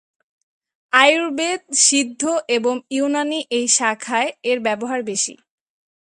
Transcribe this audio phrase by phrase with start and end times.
[0.93, 2.21] আয়ুর্বেদ, সিদ্ধ
[2.57, 5.33] এবং ইউনানী এই শাখায় এর ব্যবহার বেশি।